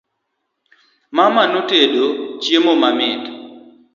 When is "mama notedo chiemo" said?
1.15-2.73